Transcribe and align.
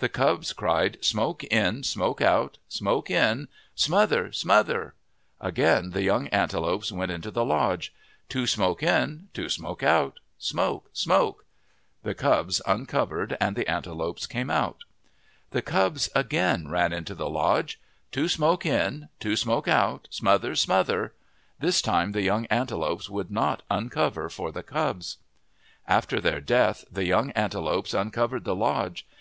The 0.00 0.08
cubs 0.08 0.52
cried:" 0.52 0.98
Smoke 1.04 1.44
in, 1.44 1.84
smoke 1.84 2.20
out; 2.20 2.58
smoke 2.66 3.10
in,... 3.12 3.46
smother, 3.76 4.32
smother!' 4.32 4.94
Again 5.50 5.90
the 5.90 6.02
young 6.02 6.26
antelopes 6.30 6.90
went 6.90 7.12
into 7.12 7.30
the 7.30 7.44
lodge." 7.44 7.94
Two 8.28 8.44
smoke 8.48 8.82
in, 8.82 9.28
two 9.32 9.48
smoke 9.48 9.84
out,... 9.84 10.18
smoke, 10.36 10.90
smoke!' 10.92 11.44
The 12.02 12.16
cubs 12.16 12.60
uncovered 12.66 13.36
and 13.40 13.54
the 13.54 13.70
antelopes 13.70 14.26
came 14.26 14.50
out. 14.50 14.78
The 15.52 15.62
cubs 15.62 16.08
again 16.12 16.66
ran 16.66 16.92
into 16.92 17.14
the 17.14 17.30
lodge." 17.30 17.78
Two 18.10 18.26
smoke 18.28 18.66
in, 18.66 19.10
two 19.20 19.36
smoke 19.36 19.68
out,... 19.68 20.08
smother, 20.10 20.56
smother!' 20.56 21.14
This 21.60 21.80
time 21.80 22.10
the 22.10 22.22
young 22.22 22.46
antelopes 22.46 23.08
would 23.08 23.30
not 23.30 23.62
uncover 23.70 24.28
for 24.28 24.50
the 24.50 24.64
cubs. 24.64 25.18
After 25.86 26.20
their 26.20 26.40
death 26.40 26.84
the 26.90 27.04
young 27.06 27.30
antelopes 27.36 27.94
uncovered 27.94 28.42
the 28.42 28.56
lodge. 28.56 29.06